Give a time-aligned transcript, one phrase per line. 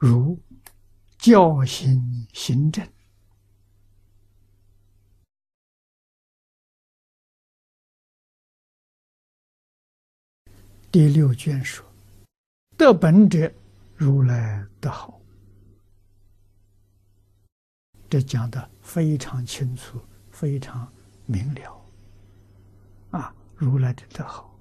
[0.00, 0.40] 如
[1.18, 2.88] 教行行正。
[10.90, 11.84] 第六卷说
[12.78, 13.52] ：“得本者，
[13.94, 15.20] 如来得好。”
[18.08, 20.90] 这讲的非常清楚，非常
[21.26, 21.86] 明了。
[23.10, 24.58] 啊，如来的德好，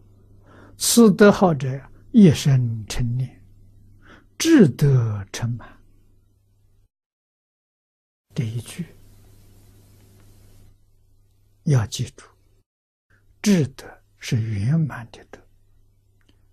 [0.78, 1.82] 此德好者，
[2.12, 3.39] 一生成念，
[4.40, 5.78] 智德成满。
[8.34, 8.86] 这一句
[11.64, 12.24] 要记住，
[13.42, 13.86] 智德
[14.18, 15.46] 是圆满的德。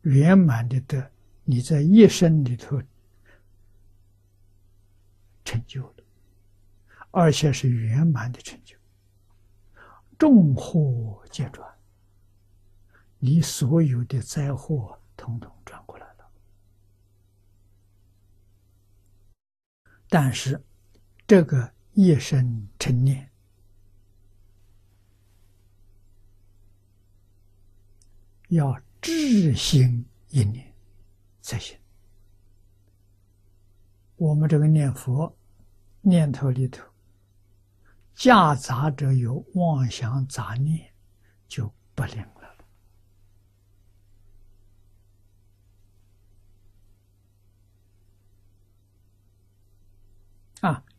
[0.02, 1.08] 圆满的德，
[1.44, 2.82] 你在一生里头
[5.44, 6.04] 成就了，
[7.12, 8.76] 而且是圆满的成就，
[10.18, 11.72] 众祸皆转，
[13.20, 15.55] 你所有的灾祸统统
[20.18, 20.58] 但是，
[21.26, 23.30] 这个一生成念，
[28.48, 28.80] 要。
[28.98, 30.74] 智心一念
[31.40, 31.78] 才行。
[34.16, 35.36] 我们这个念佛
[36.00, 36.82] 念头里头
[38.14, 40.92] 夹杂着有妄想杂念，
[41.46, 42.26] 就不灵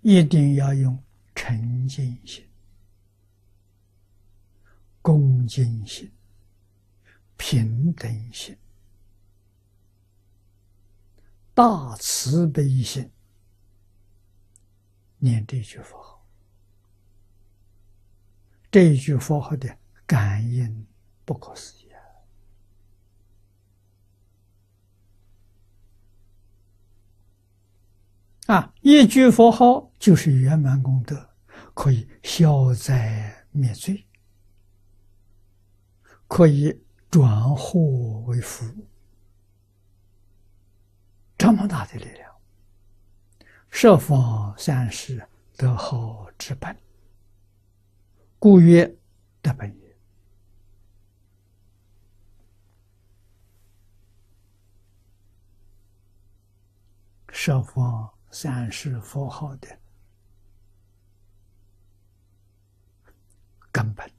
[0.10, 0.98] 一定要用
[1.36, 2.48] 沉静心、
[5.02, 6.10] 恭敬心。
[7.36, 8.58] 平等心、
[11.54, 13.12] 大慈悲心，
[15.18, 16.26] 念这句佛号，
[18.72, 20.88] 这句佛号的感应
[21.26, 21.87] 不可思议
[28.48, 28.74] 啊！
[28.82, 31.30] 一句佛号就是圆满功德，
[31.74, 34.06] 可以消灾灭罪，
[36.28, 36.84] 可以。
[37.10, 37.80] 转祸
[38.28, 38.66] 为福，
[41.38, 42.36] 这么大的力量，
[43.70, 45.26] 设方三世
[45.56, 46.78] 得好之本，
[48.38, 48.94] 故曰
[49.42, 49.98] 得本也。
[57.30, 59.80] 设方三世佛号的
[63.72, 64.12] 根本，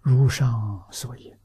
[0.00, 1.38] 如上所言。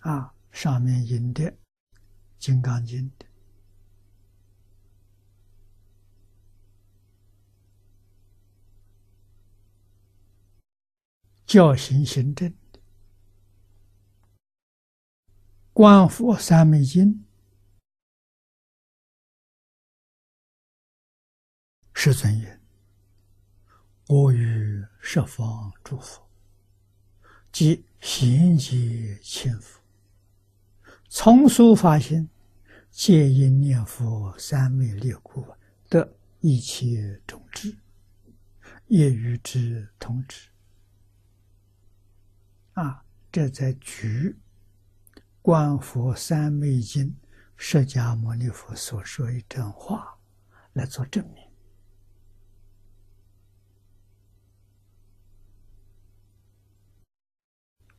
[0.00, 1.44] 啊，上面引的
[2.38, 3.26] 《金刚经》的。
[11.44, 12.78] 教行行证的
[15.72, 17.14] 《观佛三昧经》
[22.02, 22.58] 是尊言，
[24.08, 26.26] 我与十方诸佛，
[27.52, 29.78] 即贤劫千佛。
[31.10, 32.26] 从疏发心，
[32.90, 35.46] 皆因念佛三昧力故，
[35.90, 37.76] 得一切种智，
[38.86, 40.48] 也与之同之。
[42.72, 44.34] 啊，这在举
[45.42, 47.14] 观佛三昧经
[47.58, 50.18] 释迦牟尼佛所说一段话
[50.72, 51.39] 来做证明，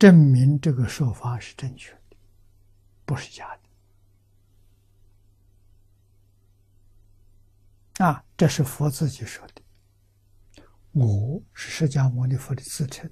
[0.02, 2.16] 证明这个说法是正确的。
[3.04, 3.56] 不是假
[7.96, 8.24] 的啊！
[8.36, 9.62] 这是佛自己说的。
[10.90, 13.08] 我是释迦牟尼佛的自称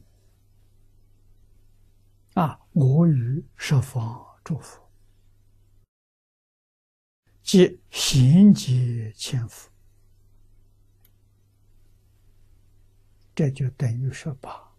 [2.34, 2.61] 啊！
[2.73, 4.91] 我与十方诸佛，
[7.45, 9.71] 即贤劫千佛，
[13.33, 14.75] 这就等于说把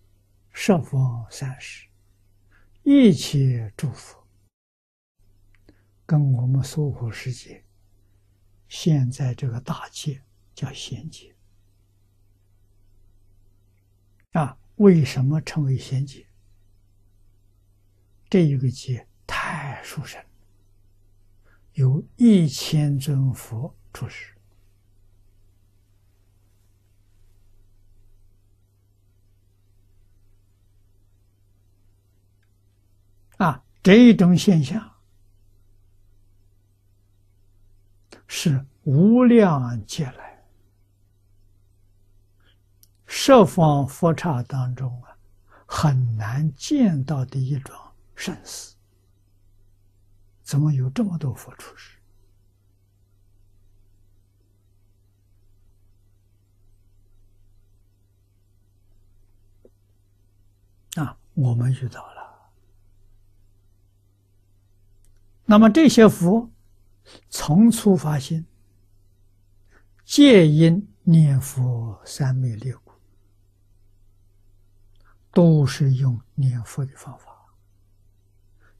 [0.51, 1.87] 十方三世
[2.83, 4.19] 一切祝福。
[6.05, 7.63] 跟我们娑婆世界
[8.67, 10.21] 现在这个大界
[10.53, 11.33] 叫仙界
[14.31, 14.57] 啊？
[14.75, 16.27] 为什么称为仙界？
[18.29, 20.21] 这一个界太殊胜，
[21.73, 24.35] 有一千尊佛出世
[33.83, 34.89] 这一种现象。
[38.33, 40.41] 是无量劫来
[43.05, 45.17] 十方佛刹当中啊，
[45.65, 47.75] 很难见到的一种
[48.15, 48.73] 生死，
[50.41, 51.97] 怎么有这么多佛出世？
[60.95, 62.20] 啊，我们遇到了。
[65.51, 66.49] 那么这些佛
[67.29, 68.45] 从初发心，
[70.05, 72.93] 皆因念佛三昧六故，
[75.33, 77.53] 都是用念佛的方法，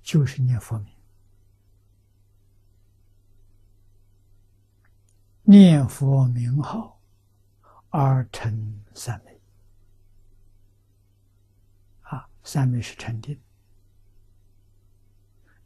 [0.02, 0.96] 就是念佛名，
[5.44, 7.02] 念佛名号
[7.90, 9.42] 而成三昧。
[12.04, 13.38] 啊三昧是禅定，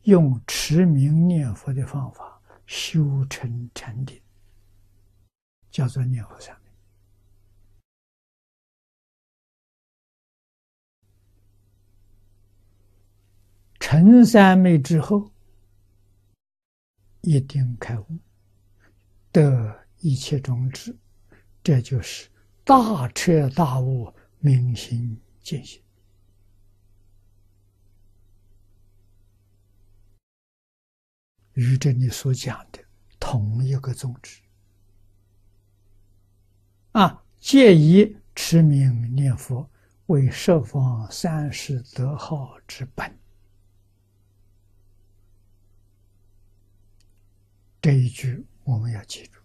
[0.05, 4.21] 用持名念佛的方法修成禅定，
[5.71, 6.71] 叫做念佛三昧。
[13.79, 15.31] 成三昧之后，
[17.21, 18.05] 一定开悟，
[19.31, 20.95] 得一切种智，
[21.63, 22.29] 这就是
[22.63, 25.84] 大彻大悟、明心见性。
[31.55, 32.79] 与这里所讲的
[33.19, 34.39] 同一个宗旨
[36.91, 39.69] 啊，借以持名念佛
[40.05, 43.17] 为十方三世德号之本。
[47.81, 49.39] 这一句我们要记住。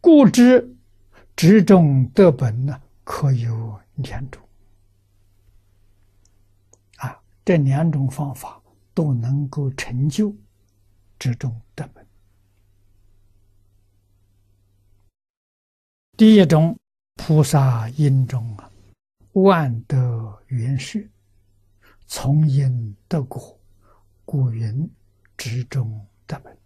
[0.00, 0.76] 故知
[1.34, 4.48] 执中得本呢，可有两种
[6.98, 8.62] 啊，这两种方法。
[8.96, 10.34] 都能够成就
[11.18, 12.06] 之中的门。
[16.16, 16.74] 第一种
[17.16, 18.72] 菩萨因中啊，
[19.32, 21.10] 万德圆适，
[22.06, 23.60] 从因得果，
[24.24, 24.90] 故云
[25.36, 26.58] 之中得门。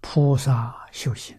[0.00, 1.38] 菩萨修行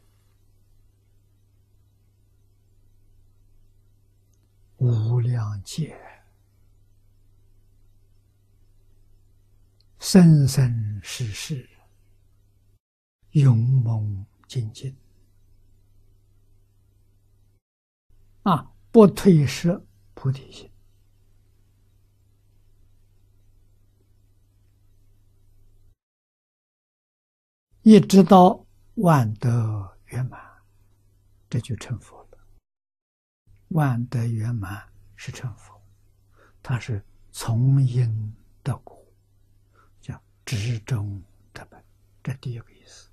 [4.77, 6.10] 无量劫。
[10.01, 11.69] 生生世世，
[13.33, 14.97] 勇猛精进
[18.41, 18.73] 啊！
[18.91, 19.79] 不退失
[20.15, 20.71] 菩提心，
[27.83, 28.65] 一直到
[28.95, 30.41] 万德圆满，
[31.47, 32.39] 这就成佛了。
[33.67, 35.79] 万德圆满是成佛，
[36.63, 39.00] 他是从因得果。
[40.45, 41.21] 执中
[41.53, 41.83] 的本，
[42.23, 43.09] 这第一个意思。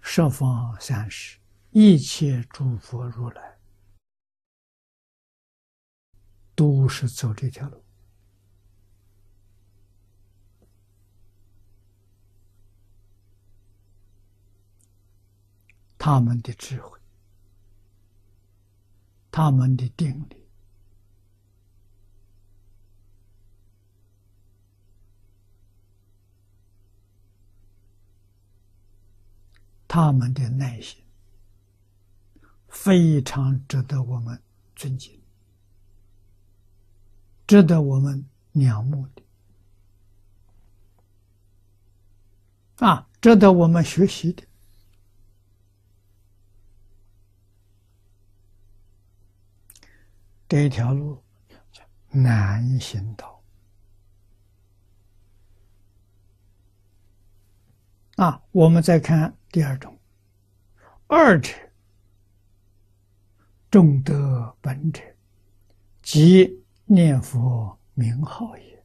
[0.00, 1.38] 十方三世
[1.70, 3.58] 一切诸佛如来，
[6.54, 7.82] 都是走这条路。
[15.98, 16.98] 他们的智慧，
[19.30, 20.45] 他们的定力。
[29.88, 31.02] 他们的耐心
[32.68, 34.42] 非常值得我们
[34.74, 35.20] 尊敬，
[37.46, 39.22] 值得我们仰慕的
[42.86, 44.42] 啊，值得我们学习的。
[50.48, 51.22] 这一条路
[52.10, 53.35] 难行道。
[58.16, 59.98] 啊，我们再看第二种，
[61.06, 61.52] 二者
[63.70, 65.02] 重德本者，
[66.00, 68.84] 即念佛名号也。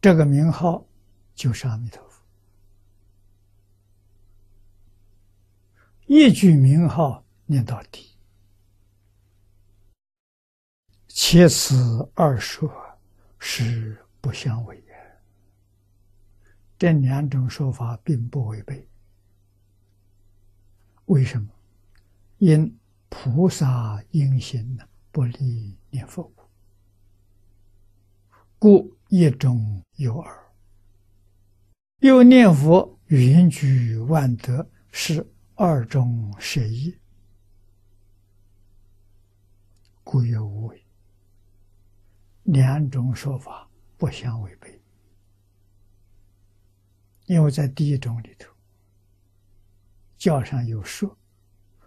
[0.00, 0.86] 这个名号
[1.34, 2.22] 就是阿弥陀佛，
[6.06, 8.15] 一句名号念到底。
[11.28, 12.72] 且此二说
[13.40, 14.94] 是不相违也。
[16.78, 18.88] 这两种说法并不违背。
[21.06, 21.48] 为什么？
[22.38, 22.78] 因
[23.08, 26.44] 菩萨因行呢，不离念佛故，
[28.60, 30.54] 故一中有二。
[32.02, 36.96] 又念佛云居万德，是二中舍一，
[40.04, 40.85] 故有无为。
[42.46, 44.80] 两种说法不相违背，
[47.26, 48.48] 因为在第一种里头，
[50.16, 51.16] 教上有说，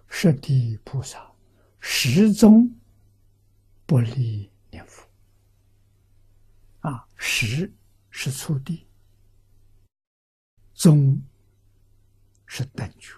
[0.07, 1.31] 十地菩萨
[1.79, 2.69] 始终
[3.85, 5.07] 不离念佛。
[6.81, 7.71] 啊，十
[8.09, 8.85] 是初地，
[10.73, 11.21] 宗
[12.45, 13.13] 是等觉。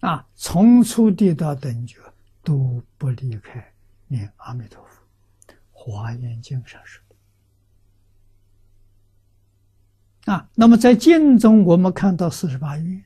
[0.00, 2.11] 啊，从初地到等觉
[2.42, 3.72] 都不离开
[4.08, 5.02] 念阿弥陀佛。
[5.70, 7.02] 华严经上说
[10.24, 10.32] 的。
[10.32, 13.04] 啊，那么在经中我们看到四十八愿，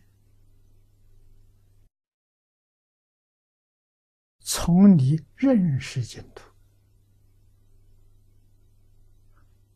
[4.40, 6.50] 从你认识净土。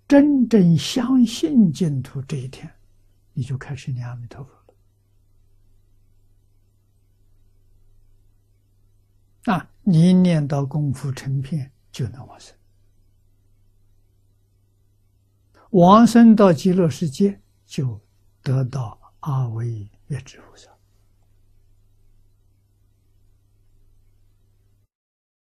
[0.06, 2.70] 真正相信净土这一天，
[3.32, 4.59] 你就开始念阿弥陀佛
[9.90, 12.56] 你念到功夫成片，就能往生。
[15.70, 18.00] 往生到极乐世界，就
[18.40, 20.70] 得到阿维越之菩萨。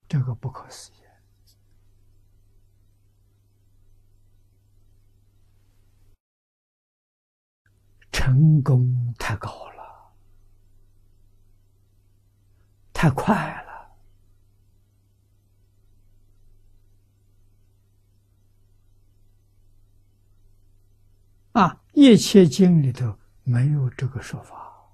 [0.07, 0.95] 这个不可思议。
[8.11, 10.13] 成功太高了，
[12.91, 13.35] 太快
[21.95, 24.91] 一切经里头没有这个说法，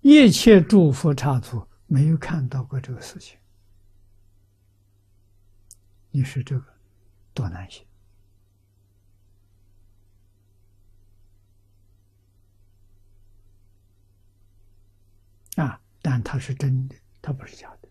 [0.00, 3.38] 一切诸佛刹土没有看到过这个事情。
[6.10, 6.74] 你说这个
[7.32, 7.86] 多难行？
[15.56, 15.80] 啊！
[16.02, 17.81] 但它是真的，它不是假的。